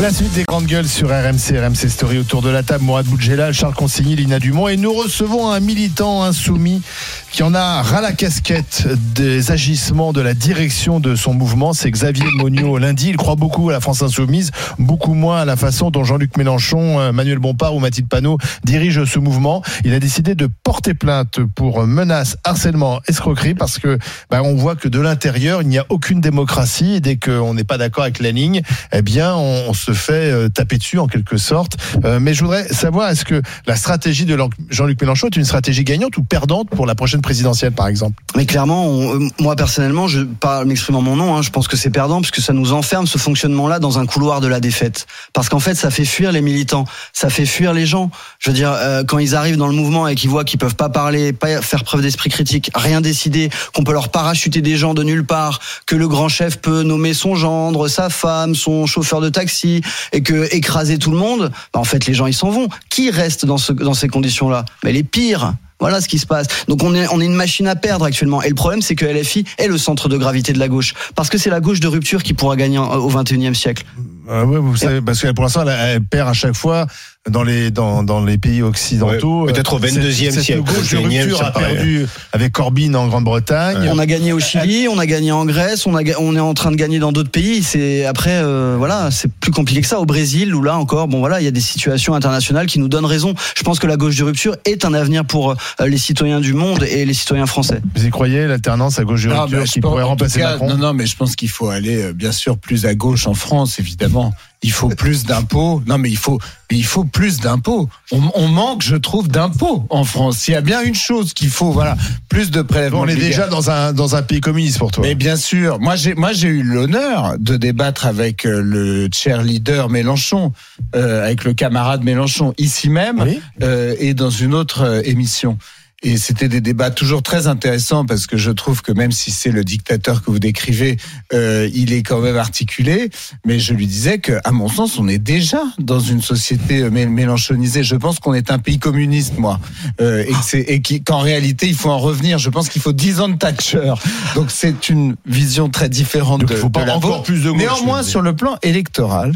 [0.00, 2.82] La suite des grandes gueules sur RMC, RMC Story autour de la table.
[2.82, 4.66] Mourad Boudjela, Charles Consigny, Lina Dumont.
[4.66, 6.82] Et nous recevons un militant insoumis
[7.30, 11.72] qui en a ras la casquette des agissements de la direction de son mouvement.
[11.72, 13.10] C'est Xavier Monio lundi.
[13.10, 16.98] Il croit beaucoup à la France insoumise, beaucoup moins à la façon dont Jean-Luc Mélenchon,
[16.98, 19.62] euh, Manuel Bompard ou Mathilde Panot dirigent ce mouvement.
[19.84, 23.98] Il a décidé de porter plainte pour menaces, harcèlement, escroquerie parce que
[24.30, 27.64] bah, on voit que de l'intérieur, il n'y a aucune démocratie et dès qu'on n'est
[27.64, 28.62] pas d'accord avec la ligne,
[28.92, 31.76] eh bien, on, on se fait euh, taper dessus en quelque sorte.
[32.04, 34.36] Euh, mais je voudrais savoir, est-ce que la stratégie de
[34.70, 38.22] Jean-Luc Mélenchon est une stratégie gagnante ou perdante pour la prochaine présidentielle, par exemple?
[38.36, 41.76] Mais clairement, euh, moi personnellement, je pas m'exprime en mon nom, hein, je pense que
[41.76, 45.06] c'est perdant puisque ça nous enferme ce fonctionnement-là dans un couloir de la défaite.
[45.32, 48.10] Parce qu'en fait, ça fait fuir les militants, ça fait fuir les gens.
[48.38, 50.88] Je veux dire, quand ils arrivent dans le mouvement et qu'ils voient qu'ils peuvent pas
[50.88, 55.02] parler, pas faire preuve d'esprit critique, rien décider, qu'on peut leur parachuter des gens de
[55.02, 59.28] nulle part, que le grand chef peut nommer son gendre, sa femme, son chauffeur de
[59.28, 59.71] taxi,
[60.12, 62.68] et que écraser tout le monde, bah, en fait, les gens ils s'en vont.
[62.90, 64.64] Qui reste dans ce dans ces conditions-là?
[64.84, 65.54] Mais les pires.
[65.80, 66.46] Voilà ce qui se passe.
[66.68, 68.40] Donc on est, une machine à perdre actuellement.
[68.40, 70.94] Et le problème, c'est que LFI est le centre de gravité de la gauche.
[71.16, 73.84] Parce que c'est la gauche de rupture qui pourra gagner au 21e siècle.
[74.28, 76.86] Euh, ouais, vous savez, parce que pour l'instant, elle perd à chaque fois
[77.30, 79.44] dans les dans, dans les pays occidentaux.
[79.44, 82.94] Ouais, peut-être au Cette- 22e cette siècle, gauche de 21e, rupture a perdu avec Corbyn
[82.94, 83.88] en Grande-Bretagne.
[83.92, 86.54] On a gagné au Chili, on a gagné en Grèce, on, a, on est en
[86.54, 87.62] train de gagner dans d'autres pays.
[87.62, 90.00] C'est après, euh, voilà, c'est plus compliqué que ça.
[90.00, 92.88] Au Brésil, où là encore, bon voilà, il y a des situations internationales qui nous
[92.88, 93.34] donnent raison.
[93.56, 96.54] Je pense que la gauche de rupture est un avenir pour euh, les citoyens du
[96.54, 97.80] monde et les citoyens français.
[97.94, 100.70] Vous y croyez, l'alternance à gauche de Non, rupture qui pense- pourrait remplacer cas, Macron?
[100.70, 103.34] Non, non, mais je pense qu'il faut aller, euh, bien sûr, plus à gauche en
[103.34, 104.34] France, évidemment.
[104.64, 105.82] Il faut plus d'impôts.
[105.86, 106.38] Non, mais il faut,
[106.70, 107.88] il faut plus d'impôts.
[108.12, 110.38] On, on manque, je trouve, d'impôts en France.
[110.38, 111.96] S'il y a bien une chose qu'il faut, voilà,
[112.28, 113.00] plus de prélèvements.
[113.00, 115.02] On est déjà dans un, dans un pays communiste pour toi.
[115.04, 119.88] Mais bien sûr, moi j'ai moi j'ai eu l'honneur de débattre avec euh, le cheerleader
[119.88, 120.52] Mélenchon,
[120.94, 123.40] euh, avec le camarade Mélenchon ici même Oui.
[123.62, 125.58] euh, et dans une autre euh, émission.
[126.02, 129.50] Et c'était des débats toujours très intéressants parce que je trouve que même si c'est
[129.52, 130.96] le dictateur que vous décrivez,
[131.32, 133.10] euh, il est quand même articulé.
[133.46, 136.90] Mais je lui disais que, à mon sens, on est déjà dans une société euh,
[136.90, 137.84] mé- mélanchonisée.
[137.84, 139.60] Je pense qu'on est un pays communiste, moi,
[140.00, 142.38] euh, et qu'en réalité, il faut en revenir.
[142.38, 143.94] Je pense qu'il faut 10 ans de Thatcher.
[144.34, 147.44] Donc c'est une vision très différente Donc, de, il faut pas de la encore plus
[147.44, 149.34] de gauche, Néanmoins, sur le plan électoral,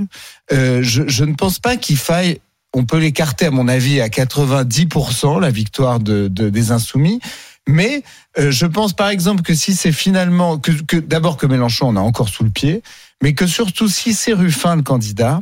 [0.53, 2.39] euh, je, je ne pense pas qu'il faille.
[2.79, 7.21] On peut l'écarter, à mon avis, à 90% la victoire de, de- des insoumis.
[7.67, 8.03] Mais
[8.39, 12.01] euh, je pense, par exemple, que si c'est finalement que d'abord que Mélenchon on a
[12.01, 12.83] encore sous le pied,
[13.23, 15.41] mais que surtout si c'est Ruffin le candidat,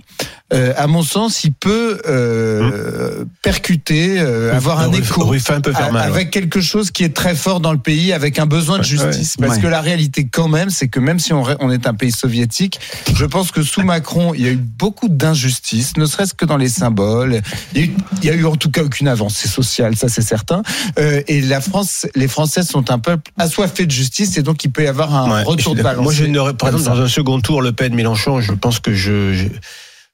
[0.52, 5.86] euh, à mon sens, il peut euh, percuter, euh, avoir un écho Ruffin peut faire
[5.86, 6.10] a- mal.
[6.10, 6.14] ouais.
[6.16, 9.36] avec quelque chose qui est très fort dans le pays, avec un besoin de justice.
[9.40, 9.62] Parce Ouais.
[9.62, 12.78] que la réalité, quand même, c'est que même si on, est un pays soviétique,
[13.14, 16.58] je pense que sous Macron, il y a eu beaucoup d'injustices, ne serait-ce que dans
[16.58, 17.40] les symboles.
[17.74, 20.08] Il y, a eu, il y a eu en tout cas aucune avancée sociale, ça
[20.08, 20.62] c'est certain.
[20.98, 24.84] Et la France, les Français sont un peuple assoiffé de justice, et donc il peut
[24.84, 26.04] y avoir un retour de balance.
[26.04, 28.92] Moi, je n'aurais, par exemple, dans un second tour, Le Pen, Mélenchon, je pense que
[28.94, 29.46] je, je,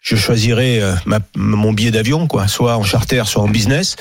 [0.02, 3.96] je choisirais euh, ma- mon billet d'avion, quoi, soit en charter, soit en business.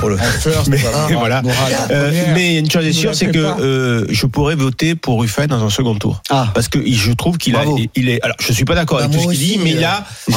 [0.00, 0.18] Pour le-
[0.68, 0.78] Mais
[1.14, 1.42] voilà.
[1.90, 5.64] Euh, mais une chose est sûre, c'est que euh, je pourrais voter pour Ruffin dans
[5.64, 6.22] un second tour.
[6.30, 6.48] Ah.
[6.54, 7.64] Parce que il- je trouve qu'il a,
[7.96, 8.22] il est.
[8.22, 10.34] Alors, je suis pas d'accord Bah, avec tout ce qu'il dit, mais il a, il,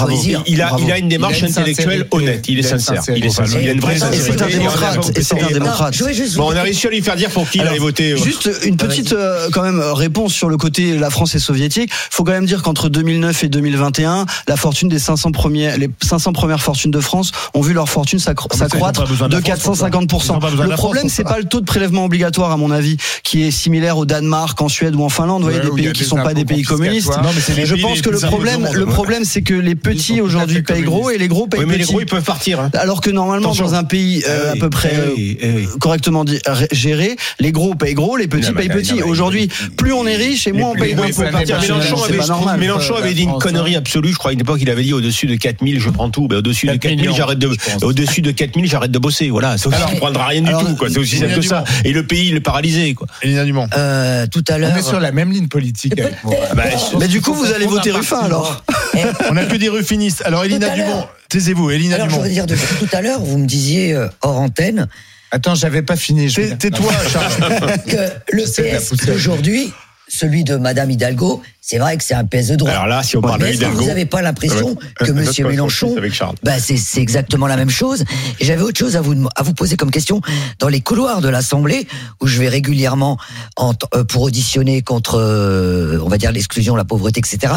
[0.47, 2.07] il a, il a une démarche Il une intellectuelle sincérité.
[2.15, 2.45] honnête.
[2.47, 2.95] Il est Il sincère.
[2.97, 3.25] sincérité.
[3.25, 3.61] Il est sincère.
[3.61, 4.57] Il a une vraie Et c'est un sincérité.
[4.57, 5.17] démocrate.
[5.17, 6.03] Et c'est un démocrate.
[6.37, 8.15] Bon, on a réussi à lui faire dire pour qui il allait voter.
[8.17, 9.13] Juste une petite
[9.51, 11.91] quand même réponse sur le côté la France est soviétique.
[12.09, 16.33] Faut quand même dire qu'entre 2009 et 2021, la fortune des 500 premiers, les 500
[16.33, 19.79] premières fortunes de France ont vu leur fortune Ah, ont s'accroître de de la France
[19.79, 19.89] pour ça.
[19.89, 22.05] 450 Ils ont pas besoin de Le la problème c'est pas le taux de prélèvement
[22.05, 25.43] obligatoire à mon avis qui est similaire au Danemark, en Suède ou en Finlande.
[25.43, 27.11] Vous voyez des pays qui des sont pas des pays communistes.
[27.55, 30.61] les Je pense les que le problème, le problème, c'est que les petits à aujourd'hui
[30.61, 31.91] payent gros et les gros payent mais les petits.
[31.91, 32.59] gros, ils peuvent partir.
[32.59, 32.69] hein.
[32.73, 35.79] Alors que normalement, dans un pays euh, Eh à oui, peu près eh euh, eh
[35.79, 36.25] correctement
[36.71, 39.01] géré, les gros payent gros, les petits payent petits.
[39.01, 41.01] Aujourd'hui, plus on est riche et moins on paye les d'impôts.
[41.11, 41.57] gros, ils peuvent Partir.
[41.57, 42.57] partir.
[42.57, 43.79] Mélenchon avait, dit une France, connerie hein.
[43.79, 44.11] absolue.
[44.11, 46.27] Je crois à une époque, il avait dit au-dessus de 4000, je prends tout.
[46.27, 49.29] Ben, au-dessus de 4 4000, millions, j'arrête de, je au-dessus de 4000, j'arrête de bosser.
[49.29, 49.57] Voilà.
[49.57, 50.89] C'est aussi, Alors- prendras rien du tout, quoi.
[50.89, 51.63] C'est aussi simple que ça.
[51.83, 53.07] Et le pays, il est paralysé, quoi.
[53.21, 53.67] Elina Dumont.
[53.75, 54.77] Euh, tout à On l'heure.
[54.77, 56.35] est sur la même ligne politique avec moi.
[56.55, 56.63] Bah,
[56.99, 58.63] Mais du coup, vous allez voter Ruffin alors
[59.29, 60.21] On n'a que des ruffinistes.
[60.25, 62.21] Alors, Elina Dumont, taisez-vous, Elina alors, je Dumont.
[62.23, 64.87] voudrais dire de, tout à l'heure, vous me disiez euh, hors antenne
[65.31, 66.29] Attends, j'avais pas fini.
[66.29, 67.79] je Tais-toi, Charles.
[67.87, 67.95] que
[68.35, 69.73] le PS d'aujourd'hui,
[70.07, 72.73] celui de Madame Hidalgo, c'est vrai que c'est un PS de droite.
[72.73, 73.77] Alors là, si on parle de Hidalgo.
[73.77, 75.95] vous n'avez pas l'impression que Monsieur Mélenchon,
[76.43, 78.03] bah c'est exactement la même chose.
[78.39, 80.21] Et j'avais autre chose à vous à vous poser comme question
[80.59, 81.87] dans les couloirs de l'Assemblée
[82.21, 83.17] où je vais régulièrement
[83.55, 87.53] en euh, pour auditionner contre, euh, on va dire l'exclusion, la pauvreté, etc.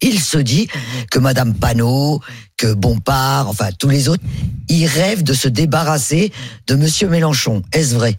[0.00, 0.68] Il se dit
[1.10, 2.20] que Madame Panot,
[2.60, 4.22] que Bompard, enfin tous les autres,
[4.68, 6.30] ils rêvent de se débarrasser
[6.66, 7.62] de Monsieur Mélenchon.
[7.72, 8.18] Est-ce vrai?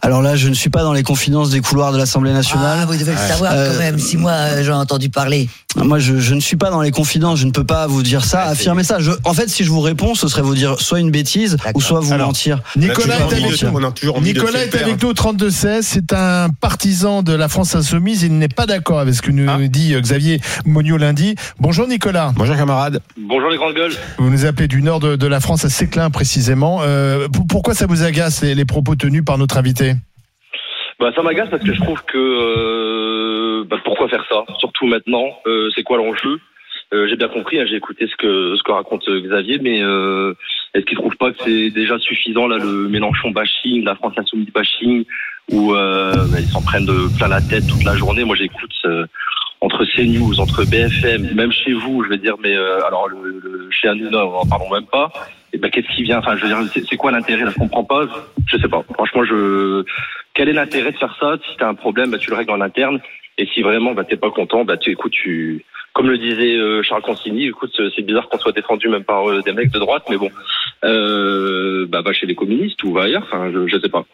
[0.00, 2.78] Alors là, je ne suis pas dans les confidences des couloirs de l'Assemblée nationale.
[2.82, 3.98] Ah, vous devez le savoir Euh, quand même.
[3.98, 5.48] Si moi euh, j'en ai entendu parler.
[5.76, 7.38] Moi, je, je ne suis pas dans les confidences.
[7.38, 8.98] Je ne peux pas vous dire ça, affirmer ça.
[9.00, 11.80] Je, en fait, si je vous réponds, ce serait vous dire soit une bêtise ou
[11.80, 12.60] soit vous Alors, mentir.
[12.76, 14.20] Nicolas est avec nous.
[14.22, 14.82] Nicolas se est faire.
[14.86, 15.78] avec nous au 32-16.
[15.82, 18.22] C'est un partisan de la France Insoumise.
[18.22, 19.58] Il n'est pas d'accord avec ce que nous Ah.
[19.68, 21.36] dit euh, Xavier Monio lundi.
[21.58, 22.32] Bonjour Nicolas.
[22.36, 23.00] Bonjour, camarade.
[23.18, 23.81] Bonjour les grandes gueules.
[24.18, 26.80] Vous nous appelez du nord de, de la France, à Séclin précisément.
[26.82, 29.94] Euh, pourquoi ça vous agace les, les propos tenus par notre invité?
[31.00, 34.44] Bah ça m'agace parce que je trouve que euh, bah, pourquoi faire ça?
[34.58, 36.40] Surtout maintenant, euh, c'est quoi l'enjeu?
[37.08, 40.98] J'ai bien compris, hein, j'ai écouté ce que ce que raconte Xavier, mais est-ce qu'il
[40.98, 45.06] trouve pas que c'est déjà suffisant là le Mélenchon bashing, la France insoumise bashing,
[45.50, 48.24] où bah, ils s'en prennent de plein la tête toute la journée?
[48.24, 48.74] Moi j'écoute
[49.62, 53.68] entre CNews, entre BFM, même chez vous, je veux dire, mais euh, alors le, le,
[53.70, 55.12] chez Hanouna, on en parlons même pas.
[55.52, 56.18] Et ben qu'est-ce qui vient?
[56.18, 57.44] Enfin, je veux dire, c'est quoi l'intérêt?
[57.48, 58.06] Je comprends pas.
[58.46, 58.82] Je sais pas.
[58.94, 59.84] Franchement, je
[60.34, 61.36] quel est l'intérêt de faire ça?
[61.48, 63.00] Si t'as un problème, bah, tu le règles en interne.
[63.38, 66.82] Et si vraiment bah, t'es pas content, bah tu écoute, tu comme le disait euh,
[66.82, 70.04] Charles Consigny, écoute, c'est bizarre qu'on soit défendu même par euh, des mecs de droite,
[70.10, 70.30] mais bon,
[70.84, 73.22] euh, bah va chez les communistes ou va ailleurs.
[73.24, 74.04] Enfin, je, je sais pas.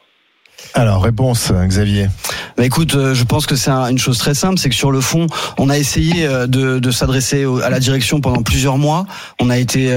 [0.75, 2.09] Alors, réponse, euh, Xavier.
[2.57, 4.91] Bah écoute, euh, je pense que c'est un- une chose très simple, c'est que sur
[4.91, 9.07] le fond, on a essayé euh, de, de s'adresser à la direction pendant plusieurs mois.
[9.41, 9.93] On a été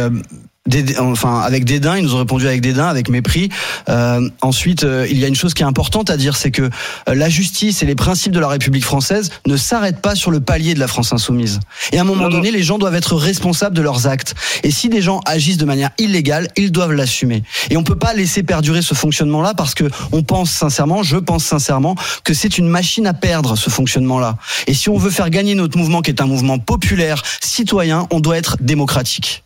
[0.67, 3.49] dédé- enfin avec dédain, ils nous ont répondu avec dédain, avec mépris.
[3.89, 6.63] Euh, ensuite, euh, il y a une chose qui est importante à dire, c'est que
[6.63, 6.69] euh,
[7.15, 10.73] la justice et les principes de la République française ne s'arrêtent pas sur le palier
[10.73, 11.59] de la France insoumise.
[11.91, 14.35] Et à un moment donné, les gens doivent être responsables de leurs actes.
[14.63, 17.43] Et si des gens agissent de manière illégale, ils doivent l'assumer.
[17.69, 21.43] Et on peut pas laisser perdurer ce fonctionnement-là parce que on pense sincèrement, je pense
[21.43, 24.37] sincèrement, que c'est une machine à perdre ce fonctionnement-là.
[24.67, 28.19] Et si on veut faire gagner notre mouvement, qui est un mouvement populaire, citoyen, on
[28.19, 29.43] doit être démocratique.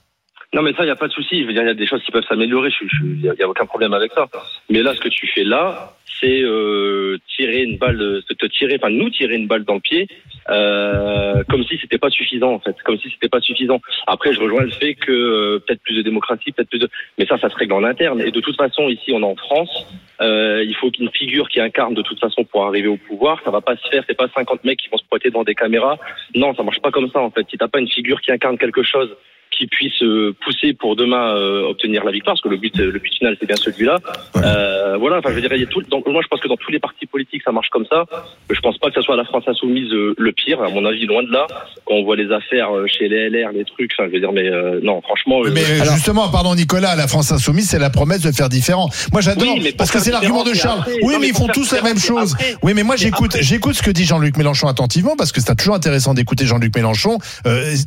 [0.55, 1.41] Non, mais ça, il n'y a pas de souci.
[1.41, 2.69] Je veux dire, il y a des choses qui peuvent s'améliorer.
[3.03, 4.25] Il n'y a, aucun problème avec ça.
[4.69, 5.91] Mais là, ce que tu fais là,
[6.21, 9.81] c'est euh, tirer une balle, euh, te tirer, enfin nous tirer une balle dans le
[9.81, 10.07] pied,
[10.49, 13.81] euh, comme si c'était pas suffisant en fait, comme si c'était pas suffisant.
[14.07, 16.87] Après, je rejoins le fait que euh, peut-être plus de démocratie, peut-être plus de,
[17.17, 18.21] mais ça, ça se règle en interne.
[18.21, 19.85] Et de toute façon, ici, on est en France.
[20.21, 23.41] Euh, il faut qu'une figure qui incarne de toute façon pour arriver au pouvoir.
[23.43, 24.05] Ça va pas se faire.
[24.07, 25.97] C'est pas 50 mecs qui vont se pointer devant des caméras.
[26.33, 27.45] Non, ça marche pas comme ça en fait.
[27.49, 29.09] Si t'as pas une figure qui incarne quelque chose
[29.57, 32.99] qui puisse euh, pousser pour demain euh, obtenir la victoire, parce que le but, le
[32.99, 33.99] but final, c'est bien celui-là.
[34.37, 36.57] Euh, voilà, enfin, je dire, il y a tout, donc, moi, je pense que dans
[36.57, 38.05] tous les partis politiques, ça marche comme ça.
[38.49, 41.05] Je pense pas que ça soit la France insoumise euh, le pire, à mon avis,
[41.05, 41.47] loin de là.
[41.85, 44.49] Quand on voit les affaires chez les LR, les trucs, enfin, je veux dire, mais
[44.81, 45.41] non, franchement.
[45.53, 45.63] Mais
[45.93, 48.89] justement, pardon Nicolas, la France insoumise, c'est la promesse de faire différent.
[49.11, 50.79] Moi j'adore, Oui, parce que c'est l'argument de Charles.
[50.79, 50.97] après.
[51.03, 52.35] Oui, Non, mais ils font tous la même chose.
[52.63, 55.75] Oui, mais moi j'écoute, j'écoute ce que dit Jean-Luc Mélenchon attentivement, parce que c'est toujours
[55.75, 57.17] intéressant d'écouter Jean-Luc Mélenchon.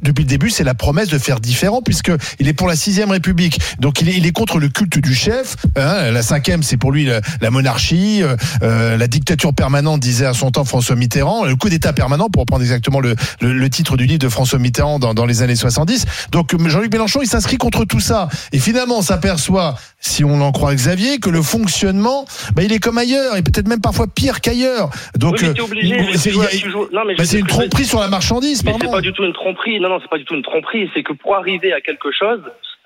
[0.03, 3.11] Depuis le début, c'est la promesse de faire différent, puisque il est pour la sixième
[3.11, 3.59] République.
[3.81, 5.57] Donc il est, il est contre le culte du chef.
[5.77, 6.11] hein.
[6.11, 10.35] la cinquième, c'est pour lui la, la monarchie, euh, euh, la dictature permanente, disait à
[10.35, 13.97] son temps François Mitterrand, le coup d'État permanent, pour reprendre exactement le, le, le titre
[13.97, 16.07] du livre de François Mitterrand dans, dans les années 70.
[16.33, 18.29] Donc euh, Jean-Luc Mélenchon, il s'inscrit contre tout ça.
[18.53, 22.79] Et finalement, on s'aperçoit, si on en croit Xavier, que le fonctionnement, bah, il est
[22.79, 24.91] comme ailleurs, et peut-être même parfois pire qu'ailleurs.
[25.17, 28.93] Donc oui, euh, c'est bah, une tromperie sur la marchandise, Mais c'est pardon.
[28.97, 29.81] pas du tout une tromperie.
[29.81, 30.89] Non, non, c'est pas du tout une tromperie.
[30.95, 32.41] C'est que pour arriver à quelque chose,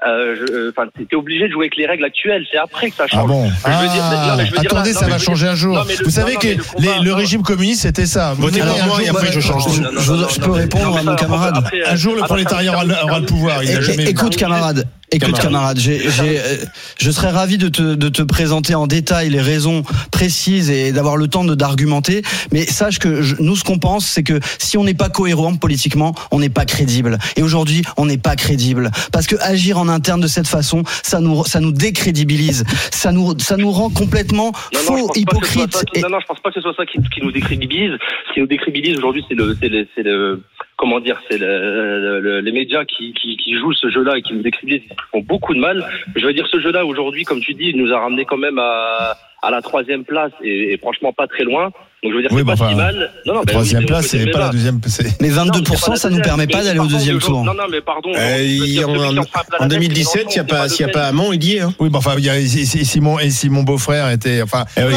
[0.07, 2.44] euh, euh, enfin, t'es obligé de jouer avec les règles actuelles.
[2.51, 3.20] C'est après que ça change.
[3.25, 5.46] Ah bon Je veux dire- Ah, non, mais je veux dire Attendez, ça va changer
[5.48, 5.75] un jour.
[5.77, 8.35] non, mais le- Vous savez non, que le les- combat- le régime communiste, c'était ça.
[8.35, 9.64] Votez pour moi et après je change.
[9.72, 11.64] Je- peux répondre à mon camarade.
[11.87, 12.85] Un jour, le prolétariat aura,
[13.20, 13.61] le- pouvoir.
[14.07, 15.79] Écoute camarade, écoute Camarade.
[15.79, 16.57] j'ai, j'ai, euh,
[16.98, 21.16] je serais ravi de te, de te présenter en détail les raisons précises et d'avoir
[21.16, 22.22] le temps de d'argumenter.
[22.53, 25.55] Mais sache que je- nous, ce qu'on pense, c'est que si on n'est pas cohérent
[25.57, 27.18] politiquement, on n'est pas crédible.
[27.37, 31.20] Et aujourd'hui, on n'est pas crédible parce que agir en interne de cette façon, ça
[31.20, 35.75] nous, ça nous décrédibilise, ça nous, ça nous rend complètement Non, faux, hypocrite.
[35.75, 37.33] ça qui- Et- Non, non, je pense pas que ce soit ça qui, qui nous
[37.33, 37.92] décrédibilise.
[38.29, 40.42] Ce qui nous décrédibilise aujourd'hui, c'est le, c'est le, c'est le,
[40.83, 43.14] comment dire, c'est le, le- le- les médias qui,
[43.57, 45.87] jouent ce jeu-là et qui nous décrivent, font beaucoup de mal.
[46.16, 49.16] Je veux dire, ce jeu-là, aujourd'hui, comme tu dis, nous a ramené quand même à,
[49.42, 51.70] à la troisième place et, et franchement pas très loin.
[52.02, 53.11] Donc je veux dire, Oui, c'est bah, pas enfin, si mal.
[53.26, 54.81] Non, non, La troisième oui, place, c'est pas la deuxième.
[55.20, 56.22] Mais Non, 22%, c'est pas la ça nous deuxième.
[56.22, 57.44] permet pas d'aller au pardon, deuxième tour.
[57.44, 58.11] Non, non, mais pardon.
[58.16, 60.87] Euh, dire, en, en frappe la en tête, 2017, il n'y a pas, c'est s'il
[60.87, 61.61] y a pas le Hamon, il y est.
[61.61, 61.72] Hein.
[61.78, 64.94] Oui, mais enfin, y a et et Simon Beaufrère était, enfin, Eh oui,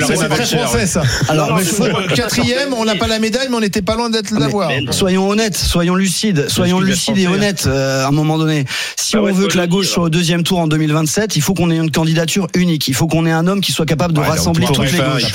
[0.00, 1.02] c'est très français ça.
[1.28, 1.56] Alors,
[2.14, 4.70] Quatrième, on n'a pas la médaille, mais on n'était pas loin d'être l'avoir.
[4.70, 8.64] mais- Soyons honnêtes, soyons lucides, soyons lucides et honnêtes euh, à un moment donné.
[8.96, 11.54] Si Bah on veut que la gauche soit au deuxième tour en 2027, il faut
[11.54, 12.88] qu'on ait une candidature unique.
[12.88, 15.32] Il faut qu'on ait un homme qui soit capable de Ouais, rassembler toutes les gauches.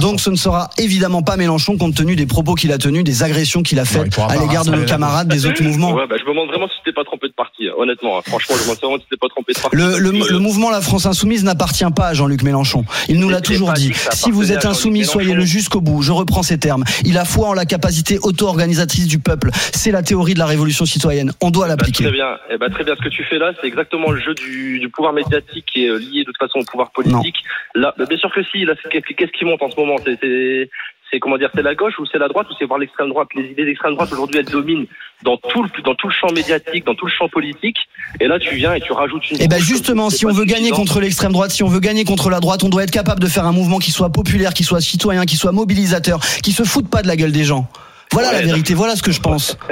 [0.00, 3.22] Donc ce ne sera évidemment pas Mélenchon compte tenu des propos qu'il a tenus, des
[3.22, 5.92] agressions qu'il a faites à l'égard de nos camarades des autres mouvements.
[5.92, 8.18] Ouais, bah, je me demande vraiment si pas trompé de parti, honnêtement.
[8.18, 8.22] hein.
[8.26, 9.76] Franchement, je me demande vraiment pas trompé de.
[9.76, 12.84] Le, le, le mouvement La France Insoumise n'appartient pas à Jean-Luc Mélenchon.
[13.08, 13.92] Il nous l'a toujours dit.
[14.12, 16.02] Si vous êtes insoumis, soyez-le jusqu'au bout.
[16.02, 16.84] Je reprends ces termes.
[17.04, 19.50] Il a foi en la capacité auto-organisatrice du peuple.
[19.72, 21.32] C'est la théorie de la révolution citoyenne.
[21.40, 22.04] On doit Bah, l'appliquer.
[22.04, 22.36] très bien.
[22.50, 22.94] Eh ben, très bien.
[22.96, 25.88] Ce que tu fais là, c'est exactement le jeu du, du pouvoir médiatique qui est
[25.90, 27.36] euh, lié de toute façon au pouvoir politique.
[27.74, 28.64] Là, bah, bien sûr que si.
[28.64, 29.96] Là, qu'est-ce qu'est-ce qui monte en ce moment?
[30.04, 30.70] C'est-
[31.10, 33.28] C'est comment dire C'est la gauche ou c'est la droite ou c'est voir l'extrême droite
[33.34, 34.86] Les idées d'extrême droite aujourd'hui, elles dominent
[35.22, 37.76] dans tout le dans tout le champ médiatique, dans tout le champ politique.
[38.20, 39.40] Et là, tu viens et tu rajoutes une.
[39.40, 42.04] Et ben couche justement, si on veut gagner contre l'extrême droite, si on veut gagner
[42.04, 44.64] contre la droite, on doit être capable de faire un mouvement qui soit populaire, qui
[44.64, 47.68] soit citoyen, qui soit mobilisateur, qui se foute pas de la gueule des gens.
[48.12, 49.56] Voilà la vérité, voilà ce que je pense.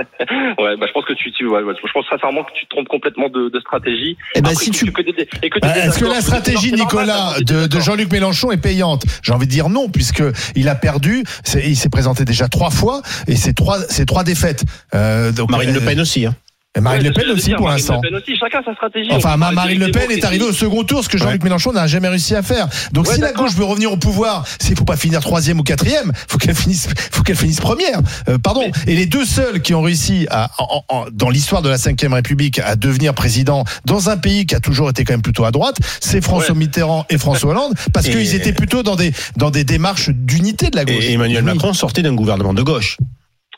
[0.59, 2.71] Ouais, bah, je pense que tu, tu ouais, ouais, je pense sincèrement que tu te
[2.71, 4.17] trompes complètement de, de stratégie.
[4.35, 7.69] Eh ben, Après, si tu- et Bah, Est-ce que la stratégie, Nicolas, de.
[7.81, 9.05] Jean-Luc Mélenchon est payante?
[9.23, 10.23] J'ai envie de dire non, puisque
[10.55, 11.25] il a perdu.
[11.45, 14.65] c'est- Il s'est présenté déjà trois fois et c'est trois, c'est trois défaites.
[14.95, 16.25] Euh, donc, Marine Le euh, Pen aussi.
[16.27, 16.35] Hein.
[16.77, 18.01] Et Marine Ouais, Le c'est Pen aussi dire, pour l'instant.
[18.39, 19.09] Chacun sa stratégie.
[19.13, 22.09] Enfin, Marine Le Pen est arrivée au second tour, ce que Jean-Luc Mélenchon n'a jamais
[22.09, 22.69] réussi à faire.
[22.93, 25.63] Donc, Ouais, si la gauche veut revenir au pouvoir, s'il faut pas finir troisième ou
[25.63, 28.01] quatrième, faut qu'elle finisse, faut qu'elle finisse première.
[28.29, 28.63] Euh, pardon.
[28.87, 32.13] Et les deux seuls qui ont réussi à, en- en- dans l'histoire de la Cinquième
[32.13, 35.51] République à devenir président dans un pays qui a toujours été quand même plutôt à
[35.51, 36.59] droite, c'est François Ouais.
[36.59, 40.71] Mitterrand et François Hollande, parce Et- qu'ils étaient plutôt dans des dans des démarches d'unité
[40.71, 41.05] de la gauche.
[41.05, 41.53] Et Emmanuel Oui.
[41.55, 42.97] Macron sortait d'un gouvernement de gauche.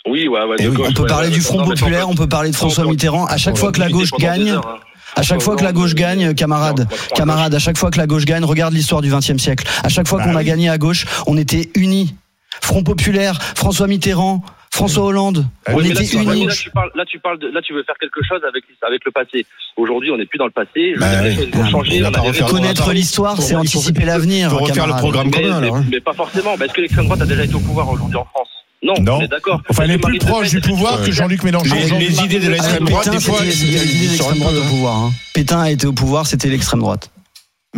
[0.09, 0.57] Oui, ouais, ouais.
[0.59, 0.77] Eh de oui.
[0.77, 1.40] gauche, On peut ouais, parler ouais, du.
[1.40, 3.27] Front populaire, on peut parler de François Mitterrand.
[3.27, 4.79] À chaque faut fois que la gauche gagne, heures, hein.
[5.16, 8.25] à chaque fois que la gauche gagne, camarade, camarade, à chaque fois que la gauche
[8.25, 9.66] gagne, regarde l'histoire du XXe siècle.
[9.85, 12.14] À chaque fois Bah qu'on a gagné à gauche, on était unis.
[12.61, 14.42] Front populaire, François Mitterrand,
[14.73, 16.47] François Hollande, Ah on là, était mais unis.
[16.47, 19.05] là, tu parles, là, tu parles de, là, tu veux faire quelque chose avec, avec
[19.05, 19.47] le passé.
[19.77, 20.94] Aujourd'hui, on n'est plus dans le passé.
[20.99, 21.37] Bah les oui.
[21.37, 22.03] choses Ah, changer.
[22.05, 22.47] on on.
[22.49, 24.53] Connaître l'histoire, c'est anticiper l'avenir.
[24.53, 25.77] refaire le programme mais, commun, mais- alors.
[25.77, 25.85] hein.
[25.90, 26.57] mais pas forcément.
[26.59, 28.49] Bah, Est-ce que l'extrême droite a déjà été au pouvoir aujourd'hui en France?
[28.83, 29.19] Non, Non.
[29.19, 29.61] on est d'accord.
[29.69, 31.75] Enfin, elle est plus proche du pouvoir que Jean-Luc Mélenchon.
[31.99, 34.97] Les, idées de l'extrême droite, Pétain, des fois, l'extrême droite un au peu- pouvoir.
[34.97, 35.12] hein.
[35.35, 37.11] Pétain a été au pouvoir, c'était l'extrême droite.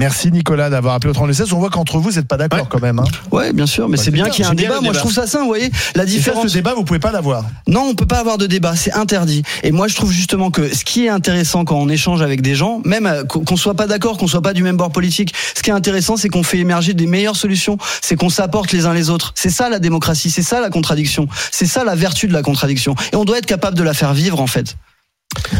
[0.00, 1.52] Merci Nicolas d'avoir appelé au 32-16.
[1.52, 2.66] On voit qu'entre vous, vous n'êtes pas d'accord Ouais.
[2.70, 2.98] quand même.
[3.00, 3.04] hein.
[3.30, 4.76] Ouais, bien sûr, mais Bah, c'est bien bien, qu'il y ait un débat.
[4.76, 5.70] le Moi, je trouve ça sain, vous voyez.
[5.94, 6.48] La différence.
[6.48, 7.44] ce débat, vous pouvez pas l'avoir.
[7.68, 9.42] Non, on peut pas avoir de débat, c'est interdit.
[9.62, 12.54] Et moi, je trouve justement que ce qui est intéressant quand on échange avec des
[12.54, 15.34] gens, même euh, qu'on qu'on soit pas d'accord, qu'on soit pas du même bord politique,
[15.54, 18.86] ce qui est intéressant, c'est qu'on fait émerger des meilleures solutions, c'est qu'on s'apporte les
[18.86, 19.32] uns les autres.
[19.34, 22.94] C'est ça la démocratie, c'est ça la contradiction, c'est ça la vertu de la contradiction.
[23.12, 24.76] Et on doit être capable de la faire vivre en fait.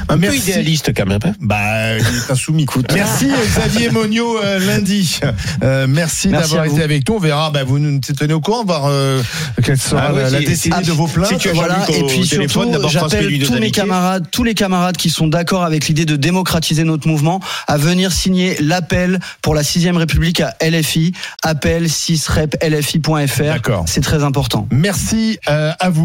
[0.08, 0.38] Un peu Merci.
[0.50, 1.20] idéaliste quand même.
[1.24, 1.32] hein.
[1.40, 2.66] Bah, il est insoumis.
[2.94, 5.20] Merci euh, Xavier Monio euh, lundi.
[5.62, 7.14] Euh, merci, Merci d'avoir été avec nous.
[7.16, 7.50] On verra.
[7.50, 9.22] Bah, vous nous tenez au courant, voir euh,
[9.62, 11.28] quelle sera Ah la, décennie de vos plaintes.
[11.28, 15.08] si tu as Voilà, et puis surtout, j'appelle tous mes camarades, tous les camarades qui
[15.10, 19.96] sont d'accord avec l'idée de démocratiser notre mouvement, à venir signer l'appel pour la sixième
[19.96, 23.42] République à LFI, appel 6 rep lfi.fr.
[23.44, 23.84] D'accord.
[23.86, 24.66] C'est très important.
[24.72, 25.98] Merci euh, à vous.